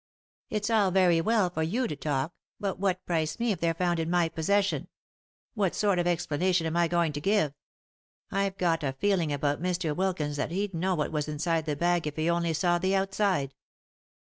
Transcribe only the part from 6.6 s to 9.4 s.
am I going to give? I've got a feeling